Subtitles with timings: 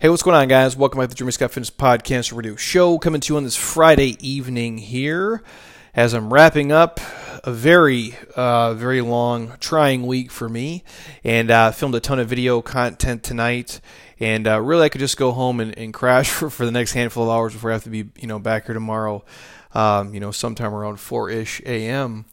[0.00, 0.76] Hey, what's going on, guys?
[0.76, 3.56] Welcome back to the Jeremy Scott Fitness Podcast Radio Show, coming to you on this
[3.56, 5.42] Friday evening here
[5.92, 7.00] as I'm wrapping up
[7.42, 10.84] a very, uh, very long, trying week for me,
[11.24, 13.80] and uh, filmed a ton of video content tonight.
[14.20, 16.92] And uh, really, I could just go home and, and crash for, for the next
[16.92, 19.24] handful of hours before I have to be, you know, back here tomorrow,
[19.74, 22.26] um, you know, sometime around 4 ish a.m.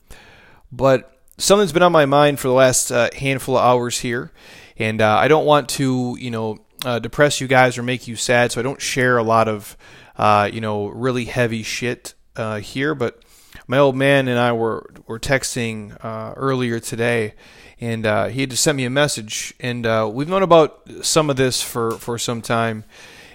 [0.72, 4.32] But something's been on my mind for the last uh, handful of hours here,
[4.78, 8.16] and uh, I don't want to, you know, uh, depress you guys or make you
[8.16, 9.76] sad, so I don't share a lot of,
[10.18, 12.94] uh, you know, really heavy shit uh, here.
[12.94, 13.24] But
[13.68, 17.34] my old man and I were were texting uh, earlier today,
[17.82, 21.30] and uh, he had just sent me a message, and uh, we've known about some
[21.30, 22.86] of this for for some time,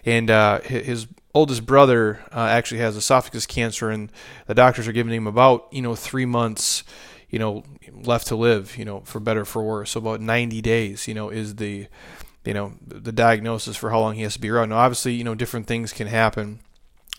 [0.05, 0.30] and
[0.64, 4.12] his oldest brother actually has esophagus cancer, and
[4.46, 6.84] the doctors are giving him about you know three months
[7.30, 11.06] you know left to live you know for better for worse so about 90 days
[11.06, 11.86] you know is the
[12.44, 14.70] you know the diagnosis for how long he has to be around.
[14.70, 16.60] Now, obviously, you know different things can happen,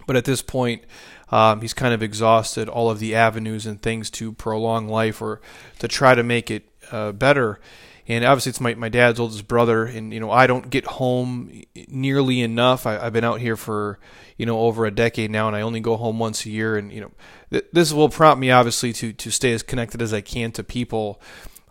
[0.08, 0.84] but at this point,
[1.30, 5.42] um, he's kind of exhausted all of the avenues and things to prolong life or
[5.80, 7.60] to try to make it uh, better.
[8.08, 11.64] And obviously, it's my, my dad's oldest brother, and you know I don't get home
[11.88, 12.86] nearly enough.
[12.86, 14.00] I, have been out here for
[14.38, 16.78] you know over a decade now, and I only go home once a year.
[16.78, 17.12] And you know
[17.52, 20.64] th- this will prompt me obviously to to stay as connected as I can to
[20.64, 21.22] people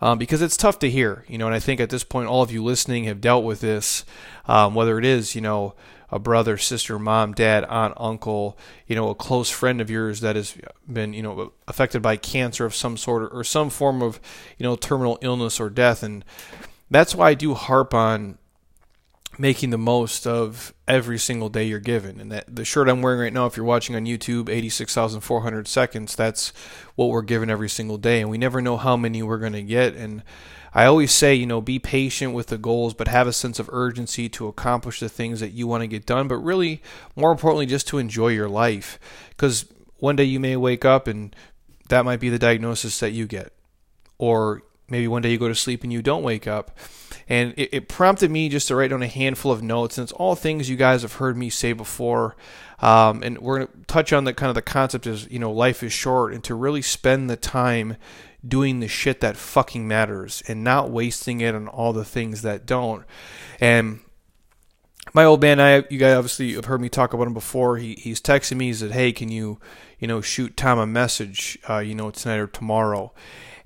[0.01, 1.45] um, because it's tough to hear, you know.
[1.45, 4.03] And I think at this point, all of you listening have dealt with this,
[4.45, 5.75] um, whether it is, you know,
[6.09, 10.35] a brother, sister, mom, dad, aunt, uncle, you know, a close friend of yours that
[10.35, 10.57] has
[10.91, 14.19] been, you know, affected by cancer of some sort or some form of,
[14.57, 16.03] you know, terminal illness or death.
[16.03, 16.25] And
[16.89, 18.37] that's why I do harp on
[19.37, 22.19] making the most of every single day you're given.
[22.19, 26.15] And that the shirt I'm wearing right now, if you're watching on YouTube, 86,400 seconds,
[26.15, 26.51] that's
[26.95, 28.21] what we're given every single day.
[28.21, 29.95] And we never know how many we're going to get.
[29.95, 30.23] And
[30.73, 33.69] I always say, you know, be patient with the goals, but have a sense of
[33.71, 36.27] urgency to accomplish the things that you want to get done.
[36.27, 36.81] But really,
[37.15, 38.99] more importantly, just to enjoy your life.
[39.29, 39.65] Because
[39.97, 41.35] one day you may wake up and
[41.89, 43.53] that might be the diagnosis that you get.
[44.17, 46.77] Or maybe one day you go to sleep and you don't wake up
[47.31, 49.97] and it, it, prompted me just to write down a handful of notes.
[49.97, 52.35] And it's all things you guys have heard me say before.
[52.79, 55.51] Um, and we're going to touch on the kind of the concept is you know
[55.51, 57.95] life is short, and to really spend the time
[58.45, 62.65] doing the shit that fucking matters and not wasting it on all the things that
[62.65, 63.05] don't.
[63.59, 63.99] And
[65.13, 67.77] my old man, I you guys obviously have heard me talk about him before.
[67.77, 68.67] He he's texting me.
[68.67, 69.59] He said, "Hey, can you,
[69.99, 73.13] you know, shoot Tom a message, uh, you know, tonight or tomorrow?"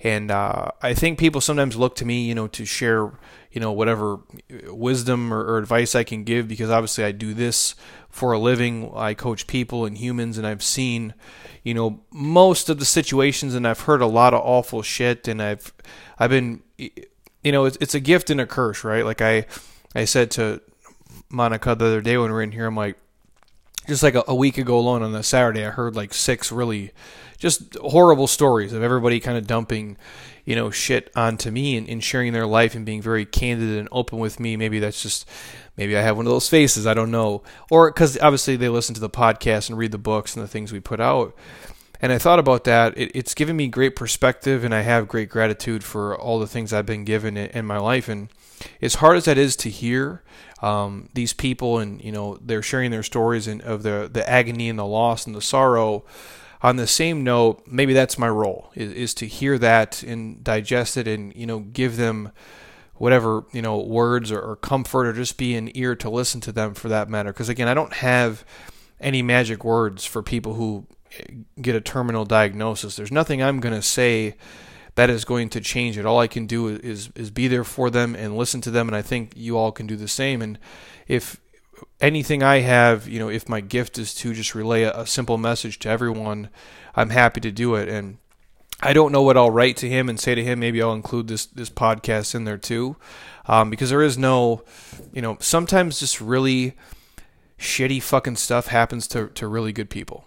[0.02, 3.12] And uh, I think people sometimes look to me, you know, to share,
[3.52, 4.20] you know, whatever
[4.68, 7.76] wisdom or, or, advice I can give because obviously I do this
[8.10, 8.92] for a living.
[8.94, 11.14] I coach people and humans, and I've seen,
[11.64, 15.42] you know, most of the situations, and I've heard a lot of awful shit, and
[15.42, 15.74] I've,
[16.20, 19.06] I've been, you know, it's, it's a gift and a curse, right?
[19.06, 19.46] Like I,
[19.96, 20.62] I said to
[21.30, 22.98] Monica the other day when we were in here, I'm like,
[23.88, 26.92] just like a, a week ago alone on a Saturday, I heard like six really
[27.38, 29.98] just horrible stories of everybody kind of dumping,
[30.46, 33.90] you know, shit onto me and, and sharing their life and being very candid and
[33.92, 34.56] open with me.
[34.56, 35.28] Maybe that's just,
[35.78, 36.88] maybe I have one of those faces.
[36.88, 37.44] I don't know.
[37.70, 40.72] Or because obviously they listen to the podcast and read the books and the things
[40.72, 41.36] we put out.
[42.02, 42.98] And I thought about that.
[42.98, 46.74] It, it's given me great perspective, and I have great gratitude for all the things
[46.74, 48.10] I've been given in, in my life.
[48.10, 48.30] And
[48.82, 50.22] as hard as that is to hear,
[50.62, 54.70] um, these people and you know they're sharing their stories and of the the agony
[54.70, 56.06] and the loss and the sorrow
[56.66, 60.98] on the same note, maybe that's my role is, is to hear that and digest
[60.98, 62.32] it and you know give them
[62.96, 66.52] whatever you know words or, or comfort or just be an ear to listen to
[66.52, 67.32] them for that matter.
[67.32, 68.44] Because again, I don't have
[69.00, 70.88] any magic words for people who
[71.20, 72.96] eh, get a terminal diagnosis.
[72.96, 74.36] There's nothing I'm going to say
[74.96, 76.06] that is going to change it.
[76.08, 78.96] All I can do is is be there for them and listen to them, and
[78.96, 80.42] I think you all can do the same.
[80.42, 80.58] And
[81.08, 81.40] if
[82.00, 85.38] anything I have, you know, if my gift is to just relay a, a, simple
[85.38, 86.50] message to everyone,
[86.96, 87.90] I'm happy to do it.
[87.90, 88.18] And
[88.82, 90.60] I don't know what I'll write to him and say to him.
[90.60, 92.98] Maybe I'll include this this podcast in there too,
[93.48, 94.64] um, because there is no,
[95.14, 96.76] you know, sometimes just really
[97.58, 100.26] shitty fucking stuff happens to to really good people.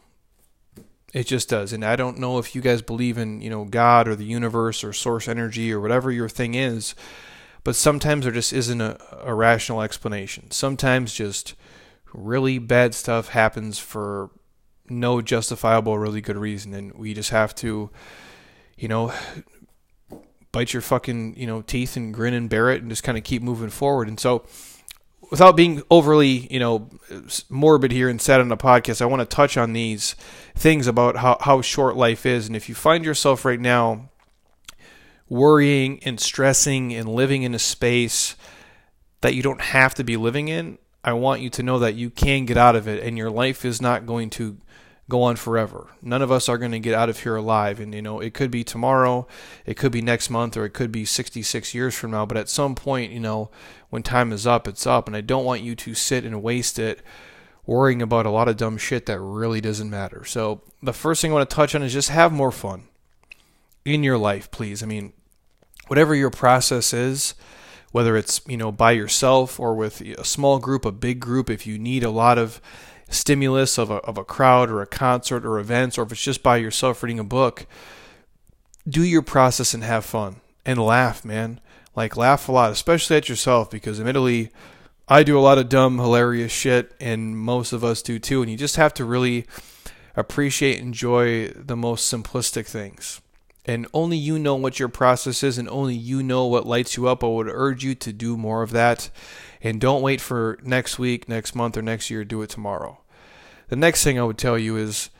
[1.14, 4.08] It just does, and I don't know if you guys believe in you know God
[4.08, 6.94] or the universe or source energy or whatever your thing is
[7.68, 10.50] but sometimes there just isn't a, a rational explanation.
[10.50, 11.54] Sometimes just
[12.14, 14.30] really bad stuff happens for
[14.88, 17.90] no justifiable, really good reason, and we just have to,
[18.78, 19.12] you know,
[20.50, 23.24] bite your fucking you know teeth and grin and bear it, and just kind of
[23.24, 24.08] keep moving forward.
[24.08, 24.46] And so,
[25.30, 26.88] without being overly you know
[27.50, 30.14] morbid here and sad on the podcast, I want to touch on these
[30.54, 34.08] things about how how short life is, and if you find yourself right now
[35.28, 38.36] worrying and stressing and living in a space
[39.20, 42.10] that you don't have to be living in, I want you to know that you
[42.10, 44.58] can get out of it and your life is not going to
[45.08, 45.88] go on forever.
[46.02, 47.80] None of us are going to get out of here alive.
[47.80, 49.26] And, you know, it could be tomorrow,
[49.64, 52.26] it could be next month, or it could be 66 years from now.
[52.26, 53.50] But at some point, you know,
[53.88, 55.06] when time is up, it's up.
[55.06, 57.02] And I don't want you to sit and waste it
[57.64, 60.24] worrying about a lot of dumb shit that really doesn't matter.
[60.24, 62.84] So, the first thing I want to touch on is just have more fun
[63.84, 64.82] in your life, please.
[64.82, 65.12] I mean,
[65.88, 67.34] whatever your process is,
[67.90, 71.66] whether it's, you know, by yourself or with a small group, a big group, if
[71.66, 72.60] you need a lot of
[73.08, 76.42] stimulus of a, of a crowd or a concert or events, or if it's just
[76.42, 77.66] by yourself reading a book,
[78.88, 81.60] do your process and have fun and laugh, man.
[81.96, 84.50] Like, laugh a lot, especially at yourself, because admittedly,
[85.08, 88.42] I do a lot of dumb, hilarious shit, and most of us do too.
[88.42, 89.46] And you just have to really
[90.14, 93.20] appreciate, enjoy the most simplistic things.
[93.68, 97.06] And only you know what your process is, and only you know what lights you
[97.06, 97.22] up.
[97.22, 99.10] I would urge you to do more of that
[99.60, 102.24] and don't wait for next week, next month, or next year.
[102.24, 103.02] Do it tomorrow.
[103.68, 105.10] The next thing I would tell you is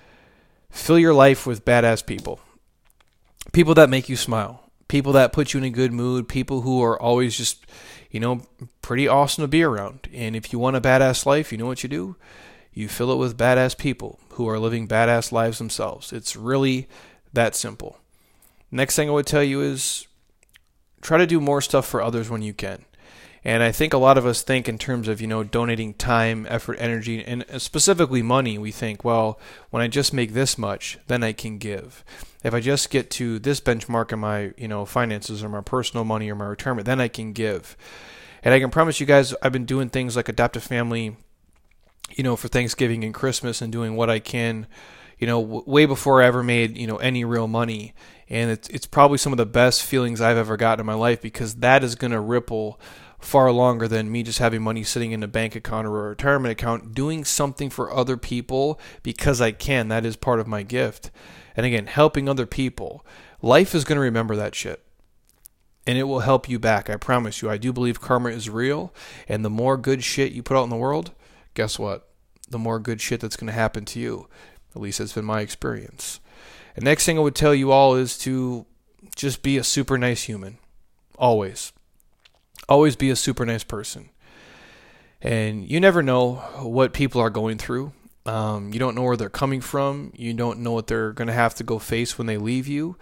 [0.71, 2.41] fill your life with badass people.
[3.53, 4.71] People that make you smile.
[4.89, 6.27] People that put you in a good mood.
[6.27, 7.67] People who are always just,
[8.11, 8.47] you know,
[8.81, 10.09] pretty awesome to be around.
[10.15, 12.17] And if you want a badass life, you know what you do?
[12.73, 16.15] You fill it with badass people who are living badass lives themselves.
[16.15, 16.89] It's really
[17.35, 17.99] that simple.
[18.71, 20.07] Next thing I would tell you is
[21.01, 22.85] try to do more stuff for others when you can.
[23.45, 26.47] And I think a lot of us think in terms of, you know, donating time,
[26.51, 28.59] effort, energy, and specifically money.
[28.59, 29.39] We think, well,
[29.71, 32.05] when I just make this much, then I can give.
[32.43, 36.05] If I just get to this benchmark in my, you know, finances or my personal
[36.05, 37.77] money or my retirement, then I can give.
[38.43, 41.17] And I can promise you guys, I've been doing things like adopt a family,
[42.11, 44.67] you know, for Thanksgiving and Christmas and doing what I can,
[45.19, 47.95] you know, way before I ever made, you know, any real money.
[48.31, 51.23] And it's, it's probably some of the best feelings I've ever gotten in my life
[51.23, 52.79] because that is going to ripple
[53.19, 56.53] far longer than me just having money sitting in a bank account or a retirement
[56.53, 59.89] account, doing something for other people because I can.
[59.89, 61.11] That is part of my gift.
[61.57, 63.05] And again, helping other people.
[63.43, 64.85] Life is going to remember that shit.
[65.87, 66.91] And it will help you back.
[66.91, 67.49] I promise you.
[67.49, 68.93] I do believe karma is real.
[69.27, 71.13] And the more good shit you put out in the world,
[71.55, 72.09] guess what?
[72.49, 74.29] The more good shit that's going to happen to you.
[74.77, 76.21] At least that's been my experience.
[76.79, 78.65] And next thing I would tell you all is to
[79.17, 80.59] just be a super nice human.
[81.19, 81.73] Always.
[82.69, 84.11] Always be a super nice person.
[85.21, 87.91] And you never know what people are going through.
[88.27, 90.13] Um, you don't know where they're coming from.
[90.15, 92.97] You don't know what they're going to have to go face when they leave you.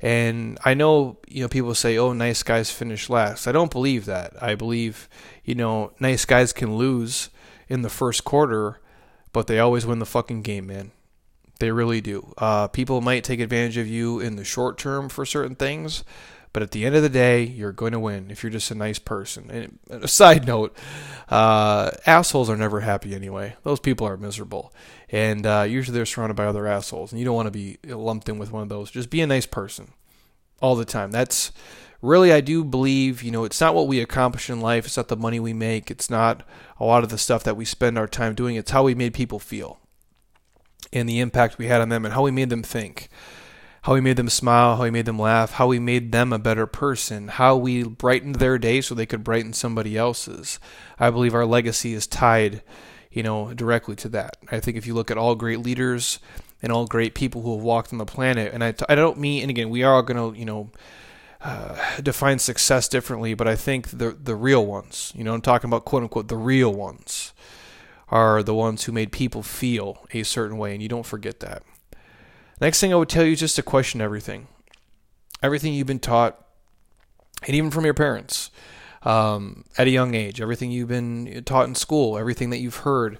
[0.00, 4.04] And I know, you know, people say, "Oh, nice guys finish last." I don't believe
[4.06, 4.32] that.
[4.42, 5.08] I believe,
[5.44, 7.30] you know, nice guys can lose
[7.68, 8.80] in the first quarter,
[9.32, 10.90] but they always win the fucking game, man.
[11.62, 12.34] They really do.
[12.38, 16.02] Uh, people might take advantage of you in the short term for certain things,
[16.52, 18.74] but at the end of the day, you're going to win if you're just a
[18.74, 19.48] nice person.
[19.48, 20.76] And a side note,
[21.28, 23.54] uh, assholes are never happy anyway.
[23.62, 24.74] Those people are miserable.
[25.08, 27.12] And uh, usually they're surrounded by other assholes.
[27.12, 28.90] And you don't want to be lumped in with one of those.
[28.90, 29.92] Just be a nice person
[30.60, 31.12] all the time.
[31.12, 31.52] That's
[32.00, 34.84] really, I do believe, you know, it's not what we accomplish in life.
[34.86, 35.92] It's not the money we make.
[35.92, 36.42] It's not
[36.80, 38.56] a lot of the stuff that we spend our time doing.
[38.56, 39.78] It's how we made people feel
[40.92, 43.08] and the impact we had on them and how we made them think
[43.82, 46.38] how we made them smile, how we made them laugh, how we made them a
[46.38, 50.60] better person, how we brightened their day so they could brighten somebody else's.
[51.00, 52.62] I believe our legacy is tied,
[53.10, 54.36] you know, directly to that.
[54.52, 56.20] I think if you look at all great leaders
[56.62, 59.42] and all great people who have walked on the planet, and I, I don't mean,
[59.42, 60.70] and again, we are all going to, you know,
[61.40, 65.68] uh, define success differently, but I think the the real ones, you know, I'm talking
[65.68, 67.32] about quote unquote the real ones,
[68.12, 71.62] are the ones who made people feel a certain way, and you don't forget that.
[72.60, 74.48] Next thing I would tell you is just to question everything.
[75.42, 76.38] Everything you've been taught,
[77.46, 78.50] and even from your parents
[79.02, 83.18] um, at a young age, everything you've been taught in school, everything that you've heard,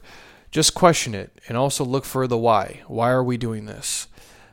[0.50, 2.82] just question it and also look for the why.
[2.86, 4.08] Why are we doing this?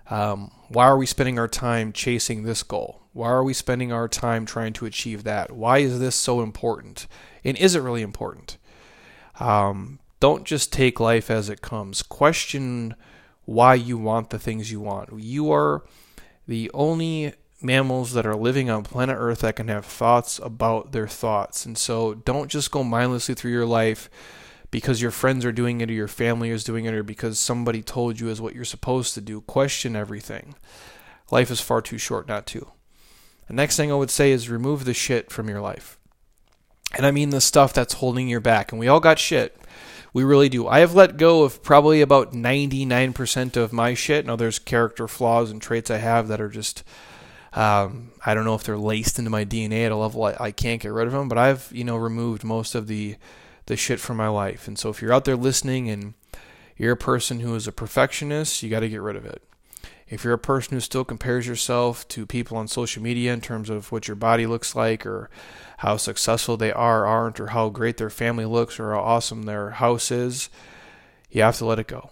[0.10, 3.02] Um, why are we spending our time chasing this goal?
[3.12, 5.52] Why are we spending our time trying to achieve that?
[5.52, 7.08] Why is this so important?
[7.44, 8.58] And is it really important?
[9.40, 12.02] Um, don't just take life as it comes.
[12.02, 12.96] Question
[13.46, 15.10] why you want the things you want.
[15.22, 15.84] You are
[16.48, 21.08] the only mammals that are living on planet Earth that can have thoughts about their
[21.08, 21.66] thoughts.
[21.66, 24.10] And so don't just go mindlessly through your life
[24.72, 27.82] because your friends are doing it or your family is doing it or because somebody
[27.82, 29.42] told you is what you're supposed to do.
[29.42, 30.56] Question everything.
[31.32, 32.72] Life is far too short not to.
[33.48, 35.98] The next thing I would say is remove the shit from your life.
[36.96, 38.72] And I mean the stuff that's holding you back.
[38.72, 39.56] And we all got shit.
[40.14, 40.68] We really do.
[40.68, 44.26] I have let go of probably about 99% of my shit.
[44.26, 46.84] Now, there's character flaws and traits I have that are just,
[47.54, 50.52] um, I don't know if they're laced into my DNA at a level I, I
[50.52, 53.18] can't get rid of them, but I've, you know, removed most of the,
[53.68, 54.68] the shit from my life.
[54.68, 56.16] And so if you're out there listening and
[56.76, 59.44] you're a person who is a perfectionist, you got to get rid of it.
[60.10, 63.70] If you're a person who still compares yourself to people on social media in terms
[63.70, 65.30] of what your body looks like or
[65.78, 69.72] how successful they are, aren't, or how great their family looks or how awesome their
[69.72, 70.50] house is,
[71.30, 72.10] you have to let it go.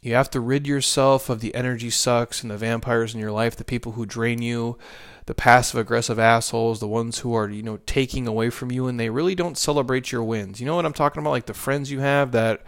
[0.00, 3.56] You have to rid yourself of the energy sucks and the vampires in your life,
[3.56, 4.78] the people who drain you,
[5.26, 8.98] the passive aggressive assholes, the ones who are, you know, taking away from you and
[8.98, 10.60] they really don't celebrate your wins.
[10.60, 11.30] You know what I'm talking about?
[11.30, 12.62] Like the friends you have that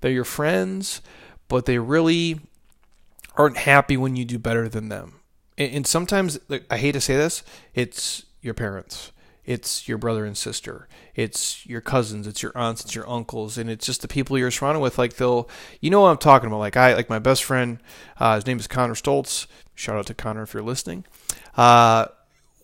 [0.00, 1.00] they're your friends,
[1.48, 2.40] but they really
[3.36, 5.20] aren't happy when you do better than them.
[5.58, 6.38] And, sometimes,
[6.70, 7.42] I hate to say this,
[7.74, 9.12] it's your parents
[9.46, 13.70] it's your brother and sister, it's your cousins, it's your aunts, it's your uncles, and
[13.70, 14.98] it's just the people you're surrounded with.
[14.98, 15.48] Like they'll,
[15.80, 16.58] you know what I'm talking about.
[16.58, 17.78] Like I, like my best friend,
[18.18, 19.46] uh, his name is Connor Stoltz.
[19.76, 21.04] Shout out to Connor if you're listening.
[21.56, 22.06] Uh,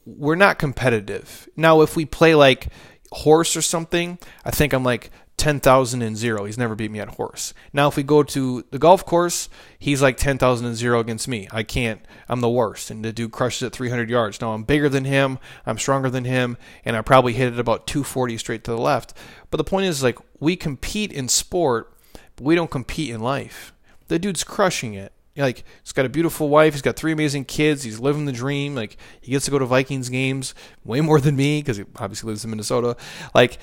[0.04, 1.48] we're not competitive.
[1.56, 2.66] Now, if we play like
[3.12, 5.12] horse or something, I think I'm like
[5.42, 6.44] 10,000 and 0.
[6.44, 7.52] He's never beat me at horse.
[7.72, 11.48] Now, if we go to the golf course, he's like 10,000 and 0 against me.
[11.50, 12.00] I can't.
[12.28, 12.92] I'm the worst.
[12.92, 14.40] And the dude crushes at 300 yards.
[14.40, 15.40] Now, I'm bigger than him.
[15.66, 16.56] I'm stronger than him.
[16.84, 19.14] And I probably hit it about 240 straight to the left.
[19.50, 21.92] But the point is, like, we compete in sport,
[22.36, 23.72] but we don't compete in life.
[24.06, 25.12] The dude's crushing it.
[25.36, 28.74] Like he's got a beautiful wife, he's got three amazing kids, he's living the dream.
[28.74, 32.28] Like he gets to go to Vikings games way more than me because he obviously
[32.28, 32.98] lives in Minnesota.
[33.34, 33.58] Like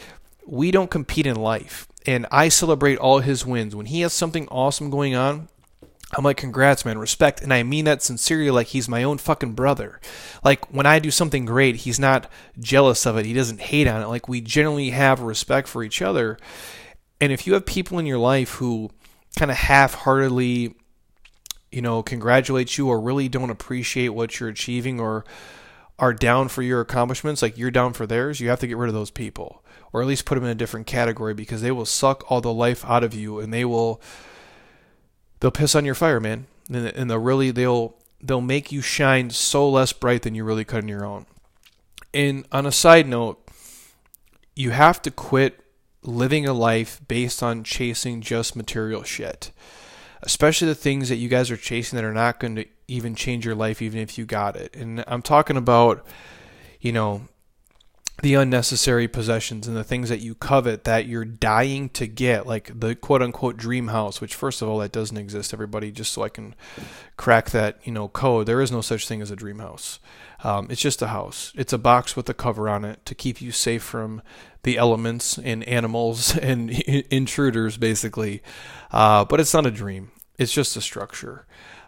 [0.50, 1.88] we don't compete in life.
[2.06, 3.76] And I celebrate all his wins.
[3.76, 5.48] When he has something awesome going on,
[6.18, 7.42] I'm like, congrats, man, respect.
[7.42, 10.00] And I mean that sincerely, like he's my own fucking brother.
[10.44, 12.30] Like when I do something great, he's not
[12.60, 13.28] jealous of it.
[13.28, 14.08] He doesn't hate on it.
[14.08, 16.40] Like we generally have respect for each other.
[17.22, 18.90] And if you have people in your life who
[19.38, 20.74] kind of half heartedly,
[21.72, 25.26] you know, congratulate you or really don't appreciate what you're achieving or
[26.00, 28.88] are down for your accomplishments, like you're down for theirs, you have to get rid
[28.88, 29.64] of those people
[29.94, 32.54] or at least put them in a different category because they will suck all the
[32.54, 34.02] life out of you and they will
[35.40, 36.48] they'll piss on your fire, man.
[36.72, 40.84] And, they'll really they'll they'll make you shine so less bright than you really could
[40.84, 41.26] on your own.
[42.14, 43.44] And on a side note,
[44.56, 45.64] you have to quit
[46.02, 49.52] living a life based on chasing just material shit.
[50.22, 53.46] Especially the things that you guys are chasing that are not going to even change
[53.46, 54.76] your life even if you got it.
[54.76, 56.06] And I'm talking about
[56.80, 57.22] you know,
[58.22, 62.80] the unnecessary possessions and the things that you covet that you're dying to get, like
[62.80, 66.24] the quote unquote dream house, which first of all that doesn't exist, everybody, just so
[66.24, 66.56] I can
[67.18, 68.46] crack that, you know, code.
[68.46, 70.00] There is no such thing as a dream house.
[70.44, 71.52] Um, it's just a house.
[71.56, 74.22] It's a box with a cover on it to keep you safe from
[74.64, 78.42] the elements and animals and intruders, basically.
[78.92, 80.12] Uh, but it's not a dream.
[80.38, 81.46] It's just a structure.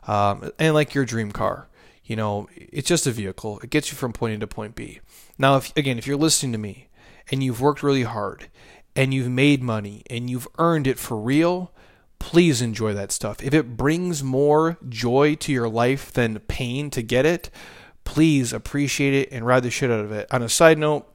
[0.08, 1.70] Um, and like your dream car,
[2.04, 3.60] you know, it's just a vehicle.
[3.60, 5.00] It gets you from point A to point B.
[5.38, 6.90] Now, if again, if you're listening to me
[7.32, 8.50] and you've worked really hard
[8.96, 11.72] and you've made money and you've earned it for real,
[12.20, 13.42] please enjoy that stuff.
[13.44, 17.50] If it brings more joy to your life than pain to get it,
[18.04, 20.28] please appreciate it and ride the shit out of it.
[20.32, 21.08] On a side note,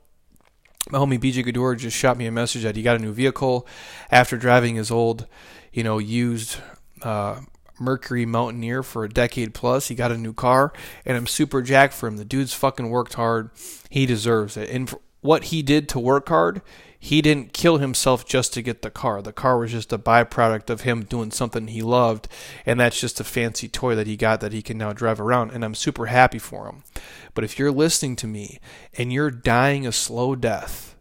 [0.91, 3.67] my homie BJ Gaddour just shot me a message that he got a new vehicle
[4.11, 5.27] after driving his old,
[5.73, 6.59] you know, used
[7.03, 7.41] uh,
[7.79, 9.89] Mercury Mountaineer for a decade plus.
[9.89, 10.73] He got a new car,
[11.05, 12.17] and I'm super jacked for him.
[12.17, 13.51] The dude's fucking worked hard.
[13.91, 14.71] He deserves it.
[14.71, 16.63] And what he did to work hard,
[16.99, 19.23] he didn't kill himself just to get the car.
[19.23, 22.29] The car was just a byproduct of him doing something he loved,
[22.65, 25.51] and that's just a fancy toy that he got that he can now drive around.
[25.51, 26.83] And I'm super happy for him.
[27.35, 28.59] But if you're listening to me
[28.97, 30.97] and you're dying a slow death,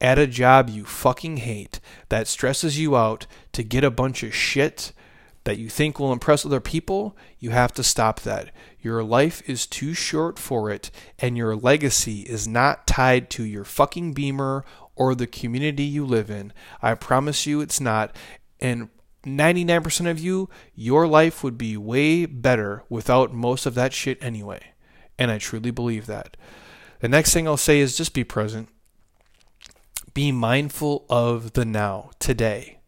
[0.00, 4.34] at a job you fucking hate that stresses you out to get a bunch of
[4.34, 4.92] shit
[5.44, 8.50] that you think will impress other people, you have to stop that.
[8.80, 13.64] Your life is too short for it, and your legacy is not tied to your
[13.64, 16.52] fucking beamer or the community you live in.
[16.82, 18.14] I promise you it's not.
[18.60, 18.90] And
[19.24, 24.72] 99% of you, your life would be way better without most of that shit anyway.
[25.18, 26.36] And I truly believe that.
[27.00, 28.68] The next thing I'll say is just be present.
[30.12, 32.79] Be mindful of the now, today.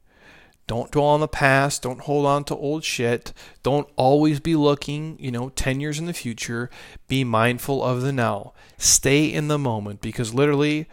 [0.67, 1.83] Don't dwell on the past.
[1.83, 3.33] Don't hold on to old shit.
[3.63, 6.71] Don't always be looking, you know, 10 years in the future.
[7.09, 8.53] Be mindful of the now.
[8.79, 10.89] Stay in the moment because literally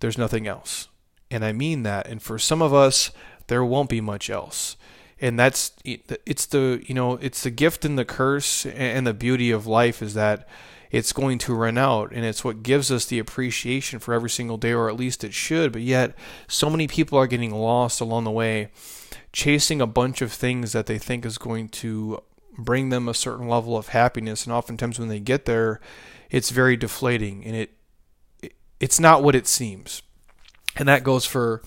[0.00, 0.88] there's nothing else.
[1.30, 2.06] And I mean that.
[2.06, 3.10] And for some of us,
[3.48, 4.76] there won't be much else.
[5.20, 9.50] And that's it's the, you know, it's the gift and the curse and the beauty
[9.50, 10.48] of life is that
[10.90, 14.56] it's going to run out and it's what gives us the appreciation for every single
[14.56, 16.14] day or at least it should but yet
[16.46, 18.70] so many people are getting lost along the way
[19.32, 22.22] chasing a bunch of things that they think is going to
[22.56, 25.80] bring them a certain level of happiness and oftentimes when they get there
[26.30, 27.72] it's very deflating and it,
[28.42, 30.02] it it's not what it seems
[30.76, 31.62] and that goes for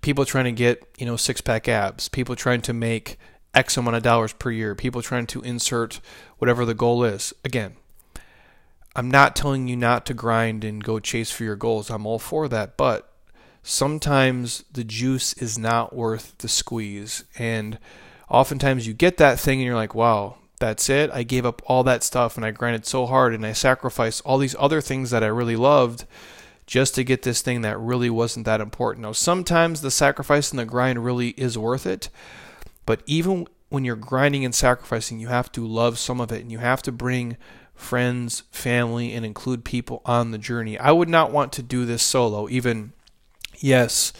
[0.00, 3.18] people trying to get, you know, six pack abs, people trying to make
[3.54, 6.00] X amount of dollars per year, people trying to insert
[6.38, 7.34] whatever the goal is.
[7.44, 7.76] Again,
[9.00, 11.88] I'm not telling you not to grind and go chase for your goals.
[11.88, 12.76] I'm all for that.
[12.76, 13.10] But
[13.62, 17.24] sometimes the juice is not worth the squeeze.
[17.38, 17.78] And
[18.28, 21.10] oftentimes you get that thing and you're like, wow, that's it.
[21.14, 24.36] I gave up all that stuff and I grinded so hard and I sacrificed all
[24.36, 26.04] these other things that I really loved
[26.66, 29.06] just to get this thing that really wasn't that important.
[29.06, 32.10] Now, sometimes the sacrifice and the grind really is worth it.
[32.84, 36.52] But even when you're grinding and sacrificing, you have to love some of it and
[36.52, 37.38] you have to bring
[37.80, 40.78] friends, family, and include people on the journey.
[40.78, 42.92] I would not want to do this solo, even,
[43.58, 44.12] yes,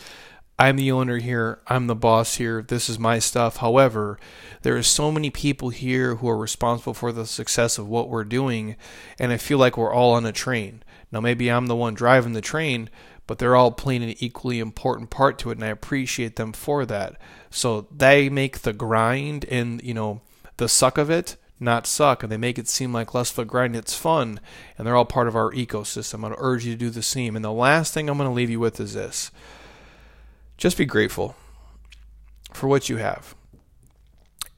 [0.59, 3.59] I'm the owner here, I'm the boss here, this is my stuff.
[3.59, 4.19] However,
[4.63, 8.25] there are so many people here who are responsible for the success of what we're
[8.25, 8.77] doing,
[9.19, 10.83] and I feel like we're all on a train.
[11.11, 12.91] Now, maybe I'm the one driving the train,
[13.27, 16.85] but they're all playing an equally important part to it, and I appreciate them for
[16.85, 17.17] that.
[17.49, 20.21] So they make the grind and, you know,
[20.57, 23.45] the suck of it not suck and they make it seem like less of a
[23.45, 23.77] grind.
[23.77, 24.41] It's fun
[24.77, 26.29] and they're all part of our ecosystem.
[26.29, 27.37] To urge you to do the same.
[27.37, 29.31] And the last thing I'm going to leave you with is this
[30.57, 31.37] just be grateful
[32.53, 33.35] for what you have.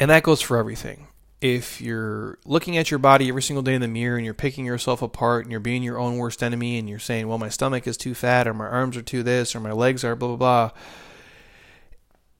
[0.00, 1.08] And that goes for everything.
[1.40, 4.64] If you're looking at your body every single day in the mirror and you're picking
[4.64, 7.86] yourself apart and you're being your own worst enemy and you're saying, well, my stomach
[7.86, 10.36] is too fat or my arms are too this or my legs are blah, blah,
[10.36, 10.70] blah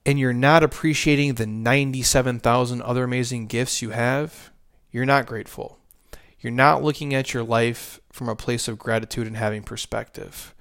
[0.05, 4.51] and you're not appreciating the 97,000 other amazing gifts you have,
[4.93, 5.79] you're not grateful.
[6.39, 10.53] You're not looking at your life from a place of gratitude and having perspective.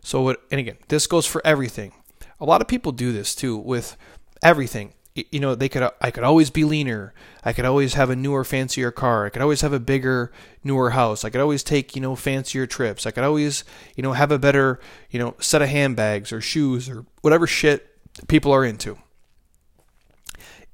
[0.00, 1.92] So, what, and again, this goes for everything.
[2.38, 3.96] A lot of people do this too with
[4.42, 4.94] everything.
[5.14, 7.12] You know, they could I could always be leaner.
[7.42, 9.26] I could always have a newer, fancier car.
[9.26, 10.30] I could always have a bigger,
[10.62, 11.24] newer house.
[11.24, 13.06] I could always take, you know, fancier trips.
[13.06, 13.64] I could always,
[13.96, 14.78] you know, have a better,
[15.10, 17.88] you know, set of handbags or shoes or whatever shit
[18.28, 18.98] people are into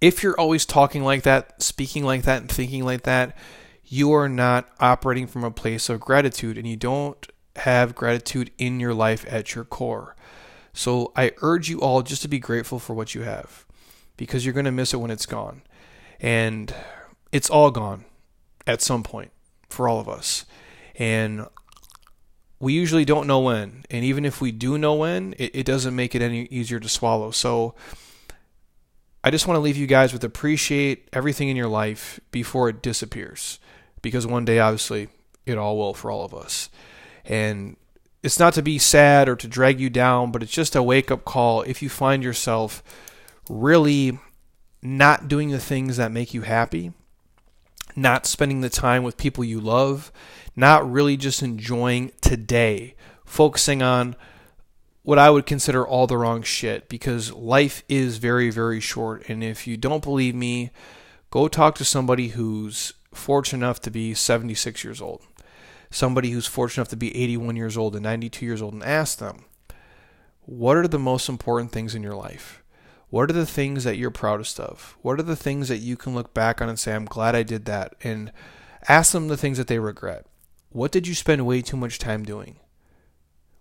[0.01, 3.37] if you're always talking like that, speaking like that, and thinking like that,
[3.85, 8.81] you are not operating from a place of gratitude and you don't have gratitude in
[8.81, 10.17] your life at your core.
[10.73, 13.65] So I urge you all just to be grateful for what you have
[14.17, 15.63] because you're going to miss it when it's gone.
[16.21, 16.75] And
[17.33, 18.05] it's all gone
[18.67, 19.31] at some point
[19.71, 20.45] for all of us.
[20.97, 21.47] And
[22.59, 23.85] we usually don't know when.
[23.91, 26.89] And even if we do know when, it, it doesn't make it any easier to
[26.89, 27.31] swallow.
[27.31, 27.75] So
[29.27, 32.81] I just want to leave you guys with appreciate everything in your life before it
[32.81, 33.59] disappears.
[34.01, 35.09] Because one day, obviously,
[35.45, 36.71] it all will for all of us.
[37.25, 37.77] And
[38.23, 41.11] it's not to be sad or to drag you down, but it's just a wake
[41.11, 42.85] up call if you find yourself
[43.51, 44.17] really
[44.81, 46.93] not doing the things that make you happy,
[47.97, 50.13] not spending the time with people you love,
[50.55, 54.15] not really just enjoying today, focusing on
[55.07, 59.29] what I would consider all the wrong shit because life is very, very short.
[59.29, 60.73] And if you don't believe me,
[61.31, 65.23] go talk to somebody who's fortunate enough to be 76 years old,
[65.93, 69.19] somebody who's fortunate enough to be 81 years old and 92 years old, and ask
[69.19, 69.45] them,
[70.41, 72.65] what are the most important things in your life?
[73.09, 74.99] What are the things that you're proudest of?
[75.03, 77.45] What are the things that you can look back on and say, I'm glad I
[77.45, 77.95] did that?
[78.03, 78.33] And
[78.89, 80.27] ask them the things that they regret.
[80.71, 82.57] What did you spend way too much time doing?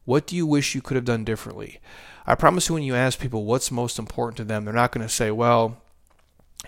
[0.06, 1.80] What do you wish you could have done differently?
[2.28, 5.06] I promise you, when you ask people what's most important to them, they're not going
[5.06, 5.82] to say, well,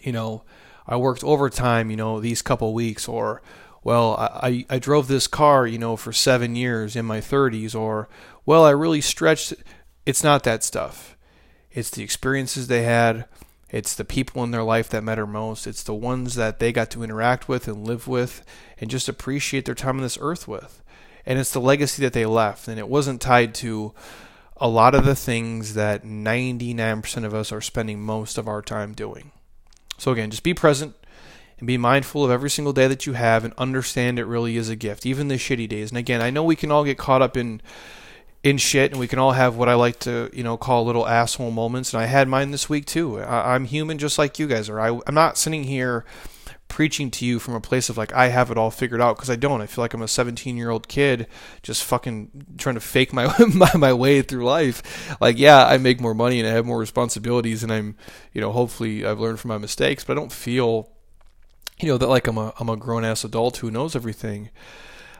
[0.02, 0.44] you know,
[0.88, 3.42] I worked overtime, you know, these couple weeks, or,
[3.84, 8.10] well, I, I drove this car, you know, for seven years in my 30s, or,
[8.46, 9.54] well, I really stretched.
[10.06, 11.18] It's not that stuff.
[11.72, 13.26] It's the experiences they had.
[13.70, 15.68] It's the people in their life that matter most.
[15.68, 18.46] It's the ones that they got to interact with and live with
[18.80, 20.82] and just appreciate their time on this earth with
[21.28, 22.68] and it's the legacy that they left.
[22.68, 23.94] And it wasn't tied to
[24.56, 28.94] a lot of the things that 99% of us are spending most of our time
[28.94, 29.32] doing.
[29.98, 30.96] So, again, just be present
[31.60, 34.70] and be mindful of every single day that you have and understand it really is
[34.70, 35.92] a gift, even the shitty days.
[35.92, 37.62] And again, I know we can all get caught up in
[38.44, 41.08] in shit and we can all have what I like to, you know, call little
[41.08, 41.94] asshole moments.
[41.94, 43.20] And I had mine this week too.
[43.20, 44.80] I, am human just like you guys are.
[44.80, 46.06] I, I'm not sitting here
[46.68, 49.30] preaching to you from a place of like I have it all figured out because
[49.30, 49.62] I don't.
[49.62, 51.28] I feel like I'm a 17 year old kid
[51.64, 55.18] just fucking trying to fake my, my my way through life.
[55.22, 57.96] Like yeah, I make more money and I have more responsibilities and I'm
[58.34, 60.90] you know hopefully I've learned from my mistakes, but I don't feel
[61.80, 64.50] you know that like I'm a I'm a grown ass adult who knows everything.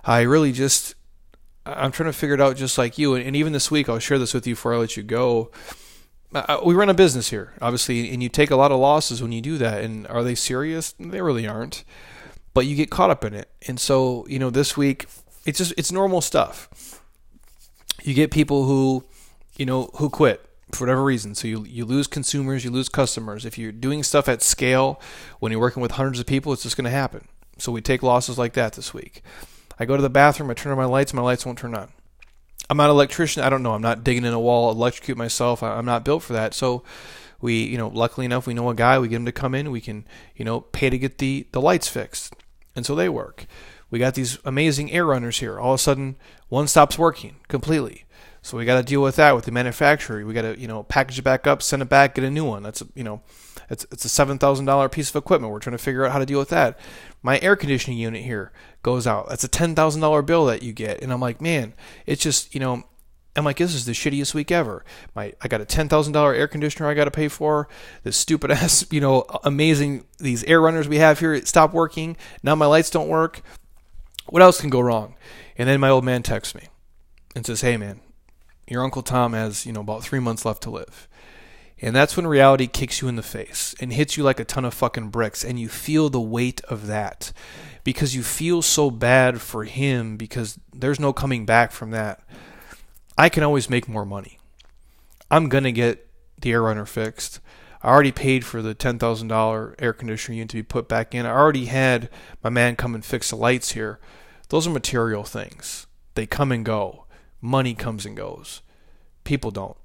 [0.04, 0.96] I really just
[1.66, 3.16] I'm trying to figure it out just like you.
[3.16, 5.52] And, and even this week, I'll share this with you before I let you go.
[6.34, 9.22] Uh, uh, we run a business here, obviously, and you take a lot of losses
[9.22, 9.84] when you do that.
[9.84, 10.94] And are they serious?
[11.00, 11.84] They really aren't.
[12.54, 13.50] But you get caught up in it.
[13.68, 15.06] And so, you know, this week,
[15.46, 17.02] it's just, it's normal stuff.
[18.04, 19.06] You get people who,
[19.58, 21.36] you know, who quit for whatever reason.
[21.36, 23.46] So you you lose consumers, you lose customers.
[23.46, 25.00] If you're doing stuff at scale,
[25.40, 27.28] when you're working with hundreds of people, it's just going to happen.
[27.58, 29.24] So we take losses like that this week.
[29.80, 31.92] I go to the bathroom, I turn on my lights, my lights won't turn on.
[32.70, 33.44] I'm not an electrician.
[33.44, 33.74] I don't know.
[33.74, 35.64] I'm not digging in a wall, electrocute myself.
[35.64, 36.54] I'm not built for that.
[36.54, 36.84] So
[37.40, 39.00] we, you know, luckily enough, we know a guy.
[39.00, 39.72] We get him to come in.
[39.72, 42.34] We can, you know, pay to get the the lights fixed,
[42.76, 43.46] and so they work.
[43.90, 45.60] We got these amazing air runners here.
[45.60, 46.18] All of a sudden,
[46.50, 48.04] one stops working completely.
[48.42, 50.26] So we got to deal with that with the manufacturer.
[50.26, 52.46] We got to, you know, package it back up, send it back, get a new
[52.46, 52.64] one.
[52.64, 53.22] That's, you know,
[53.70, 55.52] it's it's a seven thousand dollar piece of equipment.
[55.52, 56.80] We're trying to figure out how to deal with that.
[57.22, 58.52] My air conditioning unit here
[58.88, 59.28] goes out.
[59.28, 61.74] That's a ten thousand dollar bill that you get, and I'm like, man,
[62.06, 62.86] it's just, you know,
[63.36, 64.86] I'm like, this is the shittiest week ever.
[65.14, 67.68] My I got a ten thousand dollar air conditioner I got to pay for.
[68.04, 72.16] This stupid ass, you know, amazing these air runners we have here stop working.
[72.44, 73.42] Now my lights don't work.
[74.28, 75.16] What else can go wrong?
[75.58, 76.70] And then my old man texts me
[77.36, 78.00] and says, "Hey man,
[78.70, 81.10] your Uncle Tom has, you know, about three months left to live.
[81.82, 84.64] And that's when reality kicks you in the face and hits you like a ton
[84.64, 87.34] of fucking bricks, and you feel the weight of that
[87.88, 92.20] because you feel so bad for him because there's no coming back from that.
[93.18, 94.40] I can always make more money.
[95.32, 96.06] I'm going to get
[96.38, 97.40] the air runner fixed.
[97.82, 101.26] I already paid for the $10,000 air conditioner unit to be put back in.
[101.26, 102.10] I already had
[102.44, 104.02] my man come and fix the lights here.
[104.50, 107.06] Those are material things, they come and go
[107.40, 108.64] money comes and goes.
[109.24, 109.78] People don't.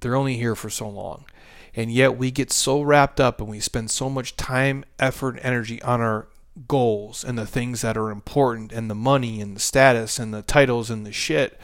[0.00, 1.26] They're only here for so long.
[1.74, 5.44] And yet we get so wrapped up and we spend so much time, effort, and
[5.44, 6.29] energy on our
[6.66, 10.42] goals and the things that are important and the money and the status and the
[10.42, 11.58] titles and the shit.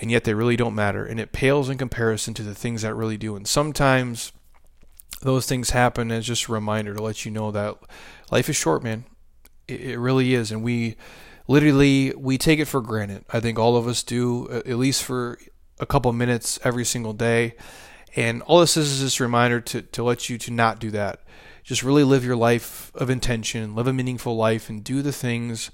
[0.00, 1.04] And yet they really don't matter.
[1.04, 3.36] And it pales in comparison to the things that really do.
[3.36, 4.32] And sometimes
[5.22, 7.76] those things happen as just a reminder to let you know that
[8.30, 9.04] life is short, man.
[9.66, 10.52] It, really is.
[10.52, 10.96] And we
[11.48, 13.24] literally we take it for granted.
[13.30, 15.38] I think all of us do, uh, at least for
[15.78, 17.54] a couple minutes every single day.
[18.16, 20.90] And all this is is just a reminder to, to let you to not do
[20.90, 21.20] that.
[21.64, 25.70] Just really live your life of intention, live a meaningful life, and do the things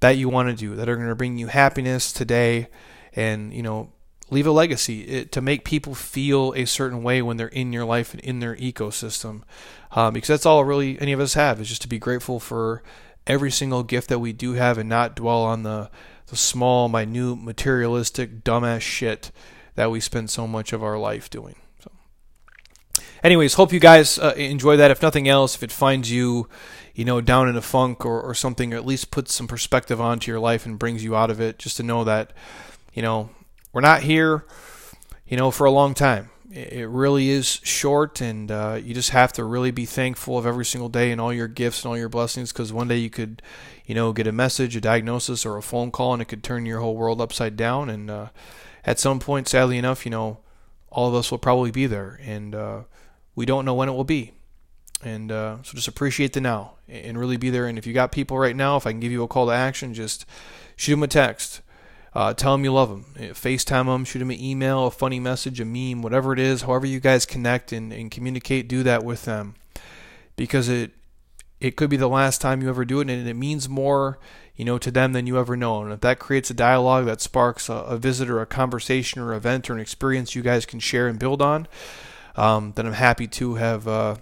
[0.00, 2.68] that you want to do that are going to bring you happiness today
[3.14, 3.90] and, you know,
[4.30, 7.84] leave a legacy it, to make people feel a certain way when they're in your
[7.84, 9.42] life and in their ecosystem.
[9.90, 12.82] Um, because that's all really any of us have is just to be grateful for
[13.26, 15.90] every single gift that we do have and not dwell on the,
[16.28, 19.30] the small, minute, materialistic, dumbass shit
[19.74, 21.56] that we spend so much of our life doing.
[23.22, 24.90] Anyways, hope you guys uh, enjoy that.
[24.90, 26.48] If nothing else, if it finds you,
[26.94, 30.00] you know, down in a funk or, or something, or at least puts some perspective
[30.00, 32.32] onto your life and brings you out of it, just to know that,
[32.92, 33.30] you know,
[33.72, 34.44] we're not here,
[35.26, 39.32] you know, for a long time it really is short, and uh, you just have
[39.32, 42.10] to really be thankful of every single day and all your gifts and all your
[42.10, 42.52] blessings.
[42.52, 43.40] Because one day you could,
[43.86, 46.66] you know, get a message, a diagnosis, or a phone call, and it could turn
[46.66, 47.88] your whole world upside down.
[47.88, 48.28] And uh,
[48.84, 50.40] at some point, sadly enough, you know,
[50.92, 52.82] all of us will probably be there, and uh,
[53.34, 54.32] we don't know when it will be.
[55.02, 57.66] And uh, so just appreciate the now and really be there.
[57.66, 59.52] And if you got people right now, if I can give you a call to
[59.52, 60.24] action, just
[60.76, 61.60] shoot them a text
[62.14, 63.04] uh, tell them you love them.
[63.32, 66.62] FaceTime them, shoot them an email, a funny message, a meme, whatever it is.
[66.62, 69.54] However you guys connect and, and communicate, do that with them
[70.36, 70.92] because it
[71.58, 74.18] it could be the last time you ever do it, and it means more,
[74.62, 75.82] you know, to them than you ever know.
[75.82, 79.34] And if that creates a dialogue that sparks a, a visit or a conversation or
[79.34, 81.66] event or an experience you guys can share and build on,
[82.36, 83.88] um, then I'm happy to have.
[83.88, 84.16] Uh,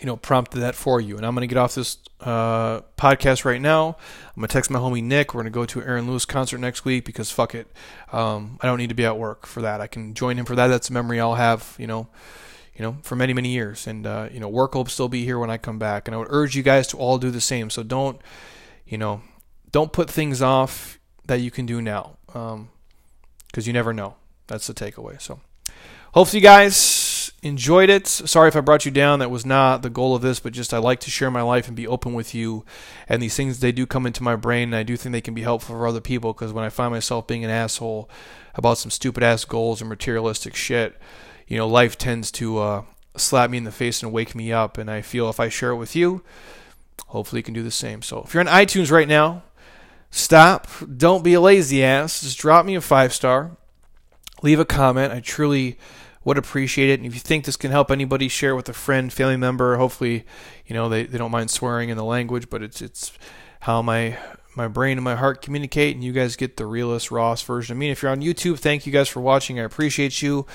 [0.00, 1.16] you know, prompted that for you.
[1.16, 3.96] And I'm going to get off this uh, podcast right now.
[4.30, 5.32] I'm going to text my homie Nick.
[5.32, 7.68] We're going to go to an Aaron Lewis concert next week because fuck it.
[8.10, 9.80] Um, I don't need to be at work for that.
[9.80, 10.66] I can join him for that.
[10.66, 12.08] That's a memory I'll have, you know,
[12.74, 13.86] you know, for many, many years.
[13.86, 16.08] And, uh, you know, work will still be here when I come back.
[16.08, 17.70] And I would urge you guys to all do the same.
[17.70, 18.20] So don't,
[18.86, 19.22] you know,
[19.72, 22.68] don't put things off that you can do now because um,
[23.54, 24.14] you never know.
[24.46, 25.20] That's the takeaway.
[25.20, 25.40] So
[26.12, 28.06] hopefully, you guys enjoyed it.
[28.06, 29.18] Sorry if I brought you down.
[29.18, 31.66] That was not the goal of this, but just I like to share my life
[31.66, 32.64] and be open with you.
[33.08, 35.34] And these things they do come into my brain, and I do think they can
[35.34, 36.32] be helpful for other people.
[36.32, 38.08] Because when I find myself being an asshole
[38.54, 40.98] about some stupid ass goals or materialistic shit,
[41.46, 42.82] you know, life tends to uh,
[43.16, 44.78] slap me in the face and wake me up.
[44.78, 46.22] And I feel if I share it with you,
[47.08, 48.02] hopefully you can do the same.
[48.02, 49.42] So if you're on iTunes right now,
[50.12, 50.68] stop.
[50.96, 52.20] Don't be a lazy ass.
[52.20, 53.56] Just drop me a five star.
[54.42, 55.12] Leave a comment.
[55.12, 55.78] I truly
[56.24, 57.00] would appreciate it.
[57.00, 59.76] And if you think this can help anybody, share with a friend, family member.
[59.76, 60.24] Hopefully,
[60.66, 63.12] you know they, they don't mind swearing in the language, but it's it's
[63.60, 64.18] how my
[64.54, 67.78] my brain and my heart communicate, and you guys get the realest, rawest version of
[67.78, 67.90] me.
[67.90, 69.58] if you're on YouTube, thank you guys for watching.
[69.58, 70.46] I appreciate you.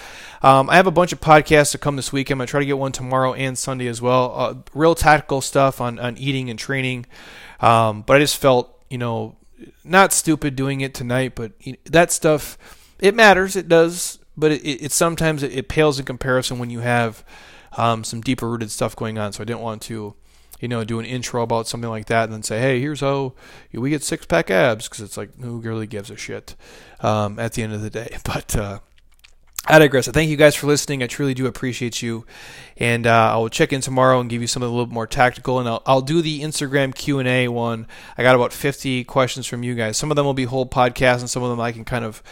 [0.43, 2.29] Um, I have a bunch of podcasts to come this week.
[2.29, 4.33] I'm gonna try to get one tomorrow and Sunday as well.
[4.35, 7.05] Uh, real tactical stuff on on eating and training.
[7.59, 9.35] Um, but I just felt, you know,
[9.83, 11.53] not stupid doing it tonight, but
[11.85, 12.57] that stuff
[12.99, 13.55] it matters.
[13.55, 17.25] It does but it, it sometimes it, it, pales in comparison when you have
[17.75, 19.33] um, some deeper rooted stuff going on.
[19.33, 20.13] So I didn't want to,
[20.59, 23.33] you know, do an intro about something like that and then say, hey, here's how
[23.73, 26.55] we get six pack abs because it's like who really gives a shit
[27.01, 28.15] um, at the end of the day.
[28.23, 28.79] But uh,
[29.65, 30.07] I digress.
[30.07, 31.03] Thank you guys for listening.
[31.03, 32.25] I truly do appreciate you,
[32.77, 35.59] and uh, I will check in tomorrow and give you something a little more tactical.
[35.59, 37.85] And I'll, I'll do the Instagram Q and A one.
[38.17, 39.97] I got about fifty questions from you guys.
[39.97, 42.23] Some of them will be whole podcasts, and some of them I can kind of,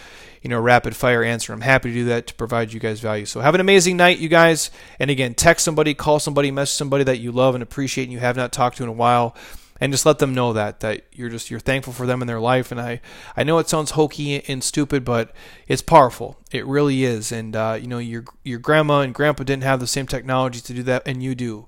[0.43, 1.51] you know, rapid fire answer.
[1.51, 3.25] I'm happy to do that to provide you guys value.
[3.25, 4.71] So have an amazing night, you guys.
[4.97, 8.19] And again, text somebody, call somebody, message somebody that you love and appreciate, and you
[8.19, 9.35] have not talked to in a while
[9.81, 12.39] and just let them know that that you're just you're thankful for them in their
[12.39, 12.71] life.
[12.71, 13.01] And i
[13.35, 15.33] i know it sounds hokey and stupid but
[15.67, 16.37] it's powerful.
[16.51, 17.31] It really is.
[17.31, 20.73] And uh, you know your your grandma and grandpa didn't have the same technology to
[20.73, 21.67] do that and you do.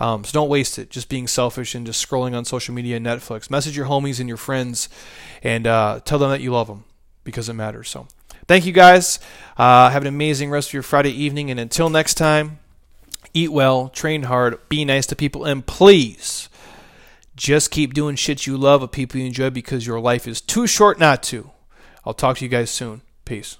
[0.00, 0.90] Um, so don't waste it.
[0.90, 3.50] Just being selfish and just scrolling on social media and netflix.
[3.50, 4.88] Message your homies and your friends
[5.42, 6.84] and uh, tell them that you love them
[7.24, 7.88] because it matters.
[7.88, 8.06] So
[8.46, 9.18] thank you guys.
[9.56, 11.50] Uh, have an amazing rest of your friday evening.
[11.50, 12.60] And until next time
[13.34, 16.48] eat well train hard be nice to people and please
[17.38, 20.66] just keep doing shit you love with people you enjoy because your life is too
[20.66, 21.50] short not to.
[22.04, 23.02] I'll talk to you guys soon.
[23.24, 23.58] Peace.